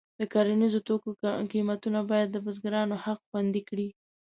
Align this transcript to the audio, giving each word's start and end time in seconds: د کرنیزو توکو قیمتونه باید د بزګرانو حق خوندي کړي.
د 0.19 0.21
کرنیزو 0.33 0.79
توکو 0.87 1.09
قیمتونه 1.53 1.99
باید 2.09 2.29
د 2.31 2.37
بزګرانو 2.45 2.95
حق 3.05 3.19
خوندي 3.29 3.61
کړي. 3.69 3.87